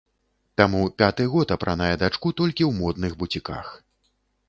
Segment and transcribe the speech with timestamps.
[0.61, 3.67] Таму пяты год апранае дачку толькі ў модных буціках.